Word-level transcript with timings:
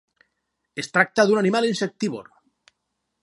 Es 0.83 0.89
tracta 0.95 1.27
d'un 1.29 1.41
animal 1.43 1.69
insectívor. 1.73 2.31